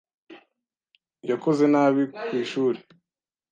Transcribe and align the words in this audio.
Yakoze 1.29 1.63
nabi 1.73 2.03
ku 2.25 2.31
ishuri 2.41 2.79